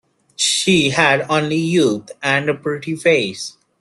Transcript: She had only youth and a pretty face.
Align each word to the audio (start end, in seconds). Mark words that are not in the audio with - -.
She 0.35 0.89
had 0.89 1.27
only 1.29 1.57
youth 1.57 2.09
and 2.23 2.49
a 2.49 2.55
pretty 2.55 2.95
face. 2.95 3.57